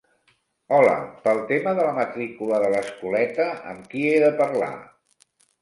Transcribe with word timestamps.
Hola, 0.77 0.93
pel 1.27 1.41
tema 1.51 1.73
de 1.79 1.85
la 1.89 1.93
matrícula 1.99 2.63
de 2.65 2.73
l'escoleta 2.77 3.47
amb 3.75 3.89
qui 3.93 4.05
he 4.15 4.19
de 4.29 4.35
parlar? 4.45 4.75